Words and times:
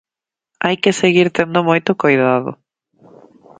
Hai 0.65 0.75
que 0.83 0.97
seguir 1.01 1.27
tendo 1.37 1.67
moito 1.69 1.91
coidado. 2.03 2.51